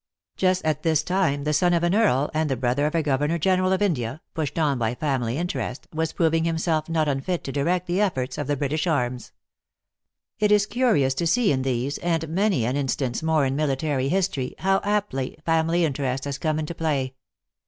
[0.35, 3.37] Just at this time the son of an earl, and the brother of a governor
[3.37, 7.85] general of India, pushed on by family interest, was proving himself not unfit to direct
[7.85, 9.31] the efforts of the British arms.
[10.39, 14.55] It is curious to see in these, and many an instance more in military history,
[14.57, 17.13] how aptly family interest has come into play.